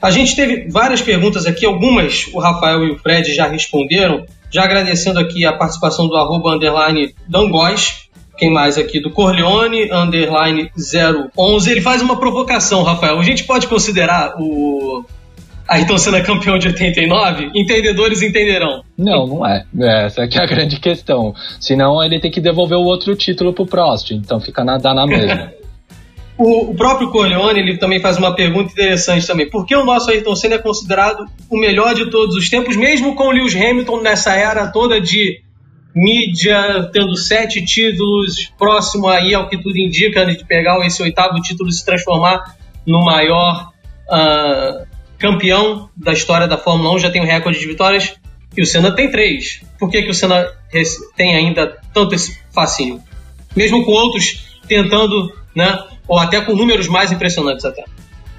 [0.00, 4.64] A gente teve várias perguntas aqui, algumas o Rafael e o Fred já responderam, já
[4.64, 8.03] agradecendo aqui a participação do arroba underline Dangóis,
[8.36, 9.00] quem mais aqui?
[9.00, 10.70] Do Corleone, underline
[11.36, 11.70] 011.
[11.70, 13.18] Ele faz uma provocação, Rafael.
[13.18, 15.04] A gente pode considerar o
[15.68, 17.50] Ayrton Senna campeão de 89?
[17.54, 18.82] Entendedores entenderão.
[18.96, 19.64] Não, não é.
[19.80, 21.34] Essa é, é a grande questão.
[21.60, 25.06] Senão ele tem que devolver o outro título pro Prost, então fica na, dá na
[25.06, 25.52] mesma.
[26.36, 29.48] O, o, próprio Corleone ele também faz uma pergunta interessante também.
[29.48, 33.14] Por que o nosso Ayrton Senna é considerado o melhor de todos os tempos, mesmo
[33.14, 35.43] com o Lewis Hamilton nessa era toda de
[35.94, 41.68] mídia, tendo sete títulos, próximo aí ao que tudo indica, de pegar esse oitavo título
[41.68, 43.70] e se transformar no maior
[44.08, 44.86] uh,
[45.18, 48.14] campeão da história da Fórmula 1, já tem um recorde de vitórias,
[48.56, 49.62] e o Senna tem três.
[49.78, 50.46] Por que, que o Senna
[51.16, 53.00] tem ainda tanto esse fascínio?
[53.56, 55.78] Mesmo com outros tentando né,
[56.08, 57.84] ou até com números mais impressionantes até.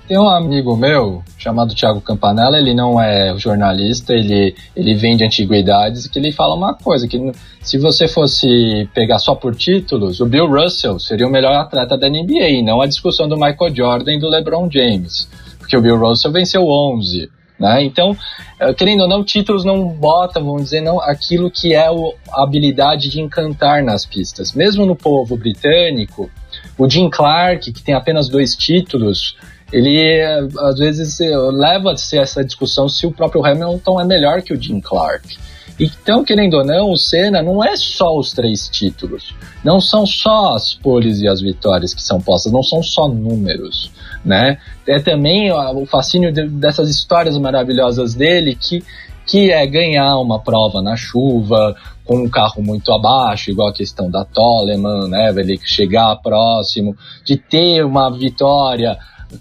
[0.08, 6.06] Tem um amigo meu chamado Thiago Campanella, ele não é jornalista, ele, ele vende antiguidades,
[6.06, 7.20] que ele fala uma coisa, que
[7.60, 12.08] se você fosse pegar só por títulos, o Bill Russell seria o melhor atleta da
[12.08, 16.32] NBA, não a discussão do Michael Jordan e do LeBron James, porque o Bill Russell
[16.32, 17.28] venceu 11,
[17.60, 17.84] né?
[17.84, 18.16] Então,
[18.60, 23.10] eh, querendo ou não, títulos não botam, vamos dizer, não aquilo que é a habilidade
[23.10, 24.54] de encantar nas pistas.
[24.54, 26.30] Mesmo no povo britânico,
[26.78, 29.36] o Jim Clark, que tem apenas dois títulos,
[29.72, 30.22] ele
[30.60, 31.20] às vezes
[31.52, 35.38] leva-se essa discussão se o próprio Hamilton é melhor que o Jim Clark.
[35.78, 40.56] Então, querendo ou não, o Senna não é só os três títulos, não são só
[40.56, 43.92] as poles e as vitórias que são postas, não são só números,
[44.24, 44.58] né?
[44.88, 48.84] É também o fascínio dessas histórias maravilhosas dele que
[49.28, 51.76] que é ganhar uma prova na chuva,
[52.06, 55.32] com um carro muito abaixo, igual a questão da Toleman, né?
[55.32, 58.98] Ele chegar próximo, de ter uma vitória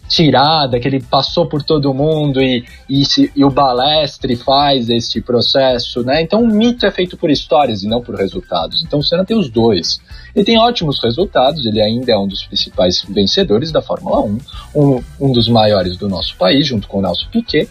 [0.08, 5.20] tirada, que ele passou por todo mundo e, e, se, e, o Balestre faz este
[5.20, 6.22] processo, né?
[6.22, 8.82] Então o mito é feito por histórias e não por resultados.
[8.82, 10.00] Então o Senna tem os dois.
[10.34, 14.38] Ele tem ótimos resultados, ele ainda é um dos principais vencedores da Fórmula 1,
[14.74, 17.68] um, um dos maiores do nosso país, junto com o Nelson Piquet,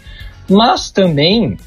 [0.48, 1.58] mas também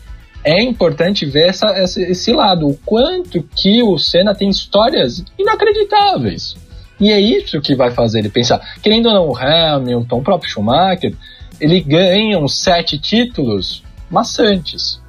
[0.44, 6.56] é importante ver essa, esse lado, o quanto que o Senna tem histórias inacreditáveis.
[7.00, 8.60] E é isso que vai fazer ele pensar.
[8.82, 11.16] Querendo ou não, o Hamilton, o próprio Schumacher,
[11.60, 15.00] ele ganham sete títulos maçantes.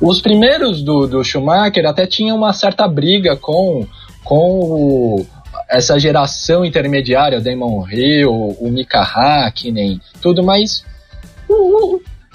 [0.00, 3.86] Os primeiros do, do Schumacher até tinham uma certa briga com,
[4.22, 5.26] com o,
[5.68, 10.84] essa geração intermediária, o Damon Hill, o Mika Hakkinen, tudo, mas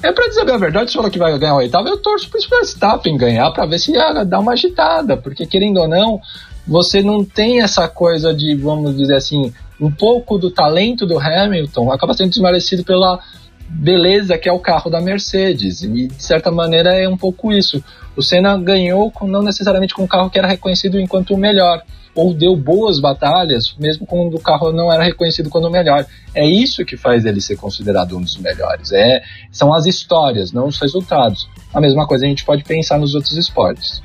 [0.01, 2.39] é pra dizer a verdade, se falar que vai ganhar o oitavo, eu torço pro
[2.49, 6.21] Verstappen ganhar para ver se ia dar uma agitada, porque querendo ou não,
[6.69, 9.51] você não tem essa coisa de, vamos dizer assim,
[9.81, 13.19] um pouco do talento do Hamilton acaba sendo desmerecido pela
[13.67, 15.81] beleza que é o carro da Mercedes.
[15.81, 17.83] E de certa maneira é um pouco isso.
[18.15, 21.81] O Senna ganhou com, não necessariamente com um carro que era reconhecido enquanto o melhor,
[22.13, 26.05] ou deu boas batalhas, mesmo quando o carro não era reconhecido como o melhor.
[26.35, 28.91] É isso que faz ele ser considerado um dos melhores.
[28.91, 31.47] É, são as histórias, não os resultados.
[31.73, 34.03] A mesma coisa a gente pode pensar nos outros esportes.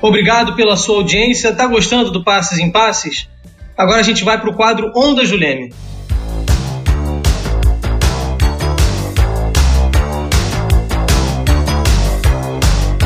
[0.00, 1.54] Obrigado pela sua audiência.
[1.54, 3.28] Tá gostando do Passes em Passes?
[3.76, 5.70] Agora a gente vai para o quadro Onda Juleme.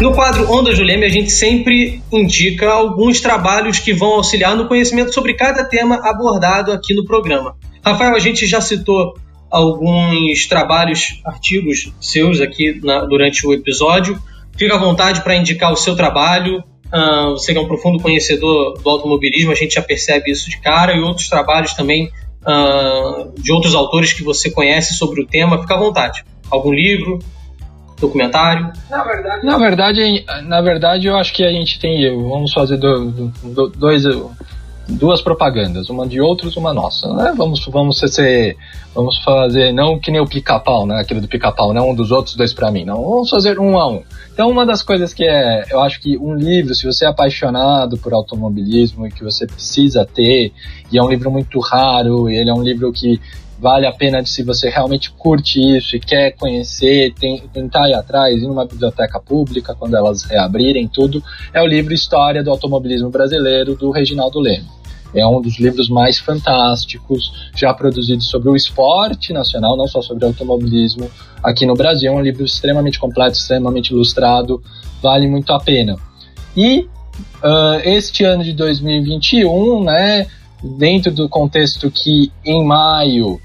[0.01, 5.13] No quadro Onda Juleme, a gente sempre indica alguns trabalhos que vão auxiliar no conhecimento
[5.13, 7.55] sobre cada tema abordado aqui no programa.
[7.85, 9.15] Rafael, a gente já citou
[9.51, 14.19] alguns trabalhos, artigos seus aqui na, durante o episódio.
[14.57, 16.65] Fica à vontade para indicar o seu trabalho.
[16.93, 20.61] Uh, você que é um profundo conhecedor do automobilismo, a gente já percebe isso de
[20.61, 22.11] cara, e outros trabalhos também
[22.43, 25.61] uh, de outros autores que você conhece sobre o tema.
[25.61, 26.25] Fica à vontade.
[26.51, 27.21] Algum livro,
[28.01, 28.73] documentário?
[28.91, 33.31] Na verdade, na verdade, na verdade eu acho que a gente tem, vamos fazer do,
[33.45, 34.05] do, dois,
[34.91, 37.33] duas propagandas, uma de outros, uma nossa, né?
[37.37, 38.57] Vamos, vamos ser,
[38.95, 41.01] vamos fazer não que nem o pica-pau, né?
[41.01, 43.03] Aquele do pica-pau, não um dos outros, dois para mim, não.
[43.03, 44.03] Vamos fazer um a um.
[44.33, 47.99] Então, uma das coisas que é, eu acho que um livro, se você é apaixonado
[47.99, 50.53] por automobilismo e que você precisa ter,
[50.91, 53.21] e é um livro muito raro, e ele é um livro que
[53.61, 58.43] vale a pena se você realmente curte isso e quer conhecer, tem, tentar ir atrás,
[58.43, 61.23] ir numa biblioteca pública, quando elas reabrirem tudo,
[61.53, 64.80] é o livro História do Automobilismo Brasileiro, do Reginaldo Leme.
[65.15, 70.25] É um dos livros mais fantásticos já produzidos sobre o esporte nacional, não só sobre
[70.25, 71.11] automobilismo
[71.43, 72.13] aqui no Brasil.
[72.13, 74.63] É um livro extremamente completo, extremamente ilustrado,
[75.03, 75.97] vale muito a pena.
[76.57, 76.89] E
[77.43, 80.27] uh, este ano de 2021, né,
[80.63, 83.41] dentro do contexto que em maio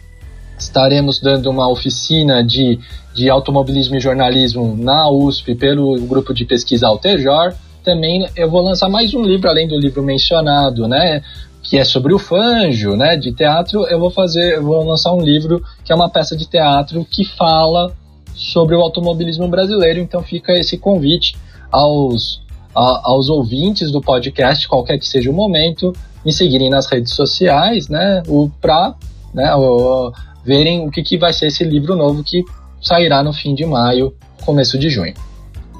[0.58, 2.80] estaremos dando uma oficina de,
[3.14, 7.54] de automobilismo e jornalismo na USP pelo grupo de pesquisa Altejor.
[7.84, 11.22] Também eu vou lançar mais um livro, além do livro mencionado, né?
[11.68, 13.18] Que é sobre o Fanjo, né?
[13.18, 13.86] De teatro.
[13.88, 17.26] Eu vou fazer, eu vou lançar um livro que é uma peça de teatro que
[17.26, 17.94] fala
[18.34, 20.00] sobre o automobilismo brasileiro.
[20.00, 21.36] Então fica esse convite
[21.72, 22.42] aos,
[22.76, 25.92] a, aos ouvintes do podcast, qualquer que seja o momento,
[26.24, 28.22] me seguirem nas redes sociais, né?
[28.62, 28.96] Para
[29.34, 32.44] né, o, verem o que, que vai ser esse livro novo que
[32.82, 34.14] sairá no fim de maio,
[34.46, 35.14] começo de junho.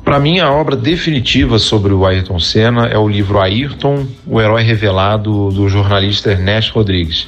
[0.06, 4.62] Para mim, a obra definitiva sobre o Ayrton Senna é o livro Ayrton, o herói
[4.62, 7.28] revelado do jornalista Ernesto Rodrigues.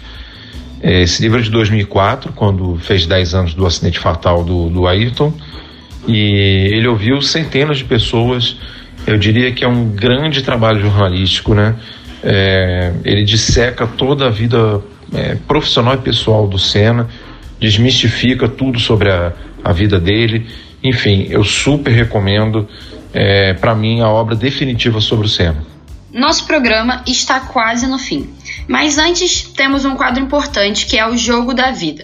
[0.79, 4.87] É, esse livro é de 2004, quando fez 10 anos do acidente fatal do, do
[4.87, 5.33] Ayrton,
[6.07, 8.57] e ele ouviu centenas de pessoas.
[9.07, 11.75] Eu diria que é um grande trabalho jornalístico, né?
[12.23, 14.81] É, ele disseca toda a vida
[15.15, 17.07] é, profissional e pessoal do Senna,
[17.59, 20.45] desmistifica tudo sobre a, a vida dele.
[20.83, 22.67] Enfim, eu super recomendo,
[23.13, 25.65] é, para mim, a obra definitiva sobre o Senna.
[26.11, 28.29] Nosso programa está quase no fim,
[28.67, 32.03] mas antes temos um quadro importante que é o Jogo da Vida.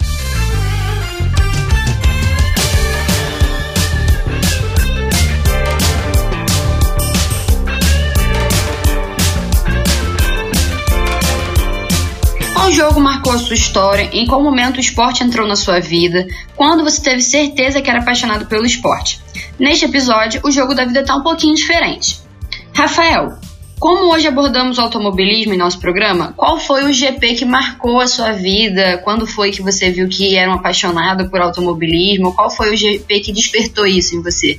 [12.63, 14.10] Qual jogo marcou a sua história?
[14.13, 16.26] Em qual momento o esporte entrou na sua vida?
[16.56, 19.19] Quando você teve certeza que era apaixonado pelo esporte?
[19.60, 22.21] Neste episódio, o jogo da vida está um pouquinho diferente.
[22.73, 23.34] Rafael,
[23.78, 28.08] como hoje abordamos o automobilismo em nosso programa, qual foi o GP que marcou a
[28.08, 28.97] sua vida?
[29.04, 32.34] Quando foi que você viu que era um apaixonado por automobilismo?
[32.34, 34.58] Qual foi o GP que despertou isso em você?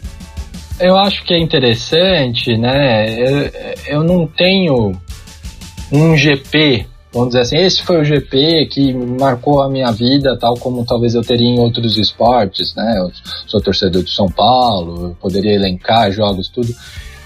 [0.79, 3.07] Eu acho que é interessante, né?
[3.19, 3.51] Eu,
[3.87, 4.93] eu não tenho
[5.91, 10.55] um GP vamos dizer assim, esse foi o GP que marcou a minha vida, tal
[10.55, 12.97] como talvez eu teria em outros esportes, né?
[12.99, 13.11] Eu
[13.47, 16.75] sou torcedor de São Paulo, eu poderia elencar jogos, tudo.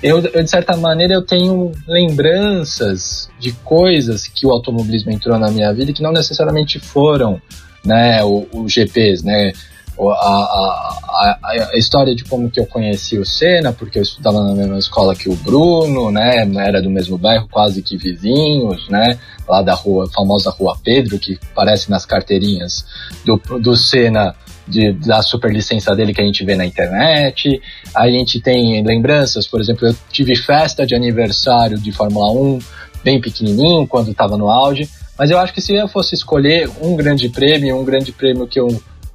[0.03, 5.51] Eu, eu, de certa maneira, eu tenho lembranças de coisas que o automobilismo entrou na
[5.51, 7.41] minha vida que não necessariamente foram,
[7.85, 9.53] né, os GPs, né?
[10.01, 11.39] A, a,
[11.73, 15.15] a, história de como que eu conheci o Senna, porque eu estudava na mesma escola
[15.15, 16.49] que o Bruno, né?
[16.57, 19.19] Era do mesmo bairro, quase que vizinhos, né?
[19.49, 22.87] Lá da rua, famosa Rua Pedro, que aparece nas carteirinhas
[23.25, 24.35] do, do Senna
[24.69, 27.61] de, da superlicença dele que a gente vê na internet.
[27.95, 32.59] A gente tem lembranças, por exemplo, eu tive festa de aniversário de Fórmula 1
[33.03, 34.89] bem pequenininho quando estava no auge.
[35.19, 38.61] Mas eu acho que se eu fosse escolher um grande prêmio, um grande prêmio que
[38.61, 38.69] eu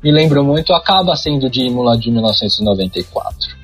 [0.03, 3.55] me lembro muito, acaba sendo de Imola de 1994.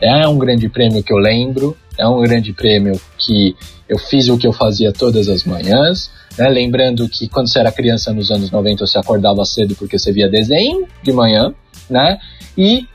[0.00, 3.56] É um grande prêmio que eu lembro, é um grande prêmio que
[3.88, 6.48] eu fiz o que eu fazia todas as manhãs, né?
[6.48, 10.28] Lembrando que quando você era criança nos anos 90 você acordava cedo porque você via
[10.28, 11.54] desenho de manhã,
[11.88, 12.18] né?
[12.58, 12.86] E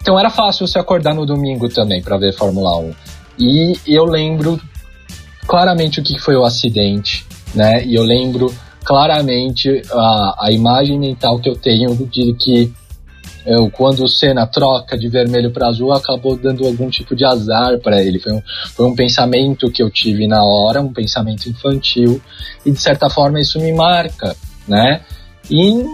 [0.00, 2.94] então era fácil você acordar no domingo também para ver Fórmula 1.
[3.38, 4.60] E eu lembro
[5.46, 7.24] claramente o que foi o acidente,
[7.54, 7.84] né?
[7.84, 8.52] E eu lembro
[8.84, 12.72] claramente a, a imagem mental que eu tenho de que
[13.44, 17.78] eu, quando o Senna troca de vermelho para azul, acabou dando algum tipo de azar
[17.80, 18.20] para ele.
[18.20, 18.42] Foi um,
[18.74, 22.20] foi um pensamento que eu tive na hora, um pensamento infantil,
[22.64, 25.00] e de certa forma isso me marca, né?
[25.50, 25.84] E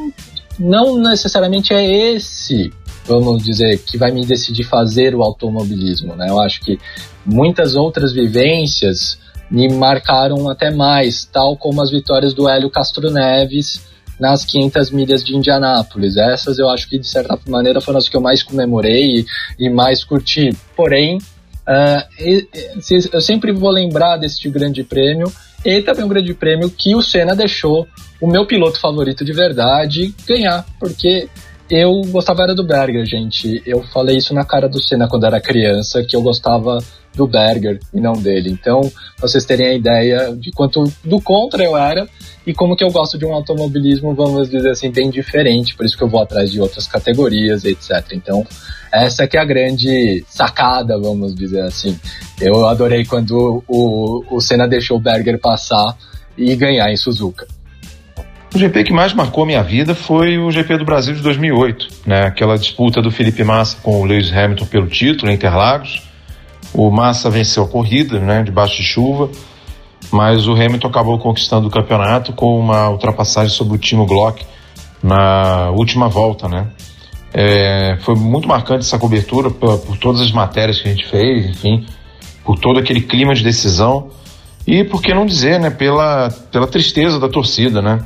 [0.58, 2.70] não necessariamente é esse,
[3.06, 6.26] vamos dizer, que vai me decidir fazer o automobilismo, né?
[6.28, 6.78] Eu acho que
[7.24, 9.18] muitas outras vivências
[9.50, 13.80] me marcaram até mais, tal como as vitórias do Hélio Castro Neves
[14.18, 16.16] nas 500 milhas de Indianápolis.
[16.16, 19.24] Essas eu acho que, de certa maneira, foram as que eu mais comemorei
[19.58, 20.50] e, mais curti.
[20.76, 22.02] Porém, uh,
[23.12, 25.32] eu sempre vou lembrar deste grande prêmio
[25.64, 27.86] e também um grande prêmio que o Senna deixou
[28.20, 31.28] o meu piloto favorito de verdade ganhar, porque
[31.70, 33.62] eu gostava era do Berger, gente.
[33.66, 36.78] Eu falei isso na cara do Senna quando era criança, que eu gostava
[37.14, 38.50] do Berger e não dele.
[38.50, 38.80] Então,
[39.20, 42.08] vocês terem a ideia de quanto do contra eu era
[42.46, 45.96] e como que eu gosto de um automobilismo, vamos dizer assim, bem diferente, por isso
[45.96, 48.12] que eu vou atrás de outras categorias, etc.
[48.12, 48.46] Então,
[48.92, 51.98] essa que é a grande sacada, vamos dizer assim.
[52.40, 55.96] Eu adorei quando o, o Senna deixou o Berger passar
[56.36, 57.46] e ganhar em Suzuka.
[58.54, 62.22] O GP que mais marcou minha vida foi o GP do Brasil de 2008, né?
[62.22, 66.02] Aquela disputa do Felipe Massa com o Lewis Hamilton pelo título em Interlagos.
[66.72, 68.42] O Massa venceu a corrida, né?
[68.42, 69.30] Debaixo de chuva,
[70.10, 74.42] mas o Hamilton acabou conquistando o campeonato com uma ultrapassagem sobre o Timo Glock
[75.02, 76.68] na última volta, né?
[77.34, 81.46] É, foi muito marcante essa cobertura por, por todas as matérias que a gente fez,
[81.46, 81.86] enfim,
[82.42, 84.08] por todo aquele clima de decisão
[84.66, 88.00] e por que não dizer, né, pela, pela tristeza da torcida, né?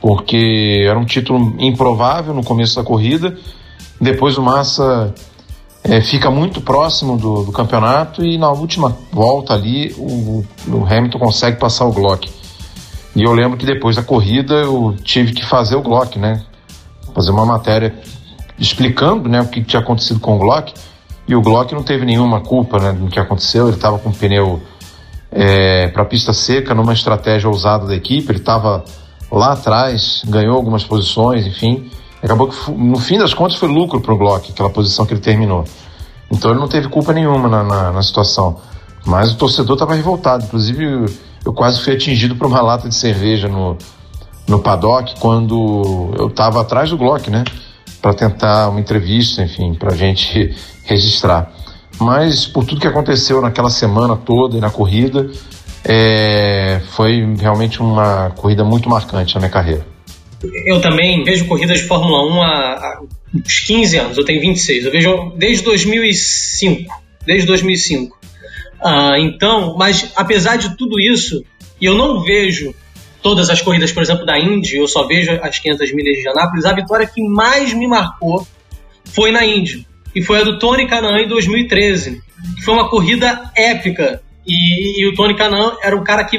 [0.00, 3.36] Porque era um título improvável no começo da corrida.
[4.00, 5.14] Depois o Massa
[5.82, 11.18] é, fica muito próximo do, do, campeonato e na última volta ali o, o, Hamilton
[11.18, 12.30] consegue passar o Glock.
[13.16, 16.44] E eu lembro que depois da corrida eu tive que fazer o Glock, né?
[17.14, 17.94] Fazer uma matéria
[18.58, 20.72] explicando né, o que tinha acontecido com o Glock.
[21.26, 24.14] E o Glock não teve nenhuma culpa né, no que aconteceu, ele estava com o
[24.14, 24.62] pneu
[25.30, 28.84] é, para pista seca numa estratégia ousada da equipe, ele estava
[29.30, 31.90] lá atrás, ganhou algumas posições, enfim.
[32.22, 35.20] Acabou que, no fim das contas, foi lucro para o Glock, aquela posição que ele
[35.20, 35.64] terminou.
[36.30, 38.56] Então ele não teve culpa nenhuma na, na, na situação.
[39.06, 40.44] Mas o torcedor estava revoltado.
[40.44, 41.06] Inclusive, eu,
[41.46, 43.76] eu quase fui atingido por uma lata de cerveja no,
[44.46, 47.44] no paddock quando eu estava atrás do Glock, né?
[48.02, 50.54] Para tentar uma entrevista, enfim, para a gente
[50.84, 51.52] registrar.
[52.00, 55.28] Mas por tudo que aconteceu naquela semana toda e na corrida,
[55.84, 59.86] é, foi realmente uma corrida muito marcante na minha carreira.
[60.64, 63.00] Eu também vejo corridas de Fórmula 1 há, há
[63.34, 66.94] uns 15 anos, eu tenho 26, eu vejo desde 2005,
[67.26, 68.16] desde 2005.
[68.80, 71.44] Ah, então, mas apesar de tudo isso,
[71.80, 72.74] e eu não vejo
[73.20, 76.64] todas as corridas, por exemplo, da Indy, eu só vejo as 500 milhas de Anápolis,
[76.64, 78.46] a vitória que mais me marcou
[79.04, 82.22] foi na Indy, e foi a do Tony Canaan em 2013,
[82.56, 86.38] que foi uma corrida épica, e, e, o Tony Canan era um cara que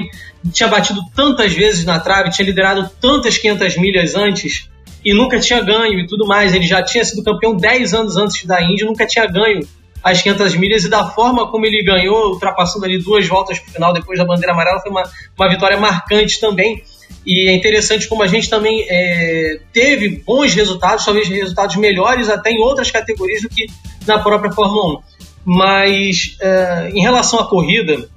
[0.51, 4.69] tinha batido tantas vezes na trave, tinha liderado tantas 500 milhas antes
[5.05, 6.53] e nunca tinha ganho e tudo mais.
[6.53, 9.59] Ele já tinha sido campeão 10 anos antes da Indy, nunca tinha ganho
[10.03, 13.73] as 500 milhas e da forma como ele ganhou, ultrapassando ali duas voltas para o
[13.73, 15.03] final depois da bandeira amarela, foi uma,
[15.37, 16.81] uma vitória marcante também.
[17.25, 22.49] E é interessante como a gente também é, teve bons resultados, talvez resultados melhores até
[22.49, 23.67] em outras categorias do que
[24.07, 25.01] na própria Fórmula 1.
[25.45, 28.09] Mas é, em relação à corrida,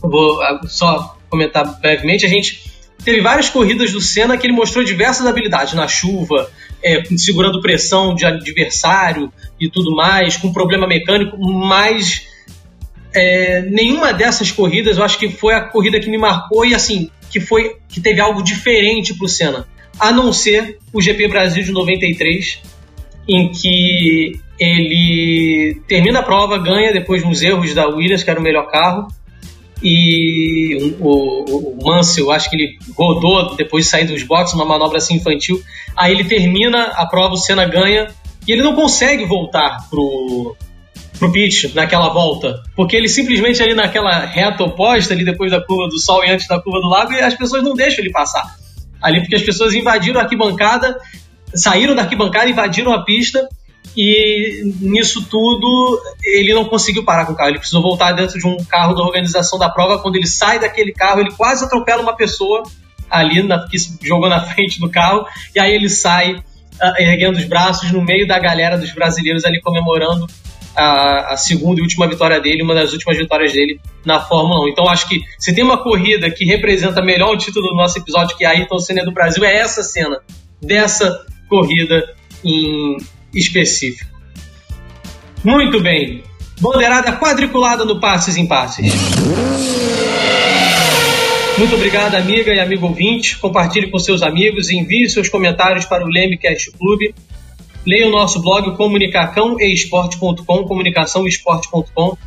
[0.00, 2.68] vou só comentar brevemente, a gente
[3.04, 6.50] teve várias corridas do Senna que ele mostrou diversas habilidades na chuva,
[6.82, 12.26] é, segurando pressão de adversário e tudo mais, com problema mecânico, mas
[13.12, 17.10] é, nenhuma dessas corridas eu acho que foi a corrida que me marcou e assim,
[17.30, 19.66] que foi que teve algo diferente para o Senna,
[19.98, 22.60] a não ser o GP Brasil de 93,
[23.28, 28.40] em que ele termina a prova, ganha depois de uns erros da Williams, que era
[28.40, 29.08] o melhor carro,
[29.82, 34.98] e o, o, Mansell, acho que ele rodou depois de sair dos boxes, uma manobra
[34.98, 35.62] assim infantil.
[35.96, 38.08] Aí ele termina a prova, o Senna ganha,
[38.46, 40.56] e ele não consegue voltar pro,
[41.16, 42.60] pro pitch naquela volta.
[42.74, 46.48] Porque ele simplesmente ali naquela reta oposta, ali depois da curva do sol e antes
[46.48, 48.56] da curva do lago, as pessoas não deixam ele passar.
[49.00, 50.98] Ali porque as pessoas invadiram a arquibancada,
[51.54, 53.48] saíram da arquibancada, invadiram a pista
[53.96, 57.50] e nisso tudo ele não conseguiu parar com o carro.
[57.50, 59.98] Ele precisou voltar dentro de um carro da organização da prova.
[59.98, 62.62] Quando ele sai daquele carro, ele quase atropela uma pessoa
[63.10, 66.42] ali na, que jogou na frente do carro e aí ele sai uh,
[66.98, 70.26] erguendo os braços no meio da galera dos brasileiros ali comemorando
[70.76, 74.68] a, a, segunda e última vitória dele, uma das últimas vitórias dele na Fórmula 1.
[74.68, 78.36] Então acho que se tem uma corrida que representa melhor o título do nosso episódio,
[78.36, 80.20] que é a Ayrton Senna do Brasil, é essa cena
[80.62, 82.14] dessa corrida
[82.44, 82.96] em
[83.34, 84.10] específico.
[85.44, 86.22] Muito bem.
[86.60, 88.92] Bandeirada quadriculada no Passes em Passes.
[91.56, 93.38] Muito obrigado, amiga e amigo ouvinte.
[93.38, 97.14] Compartilhe com seus amigos e envie seus comentários para o Lemecast Clube
[97.88, 102.18] Leia o nosso blog comunicaçãoesporte.com, comunicaçãoesporte.com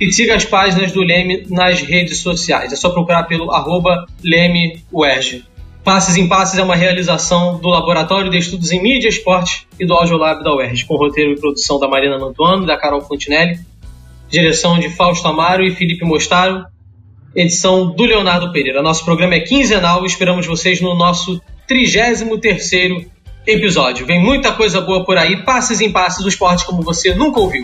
[0.00, 2.72] e siga as páginas do Leme nas redes sociais.
[2.72, 5.44] É só procurar pelo arroba LemeUERJ.
[5.84, 9.92] Passes em Passes é uma realização do Laboratório de Estudos em Mídia Esporte e do
[9.92, 13.58] Audiolab da UERJ, com roteiro e produção da Marina Mantuano e da Carol Fontinelli,
[14.26, 16.64] direção de Fausto Amaro e Felipe Mostaro,
[17.36, 18.80] edição do Leonardo Pereira.
[18.80, 21.38] Nosso programa é quinzenal e esperamos vocês no nosso
[21.70, 23.06] 33º
[23.46, 24.06] episódio.
[24.06, 27.62] Vem muita coisa boa por aí, passes em passes, o esporte como você nunca ouviu.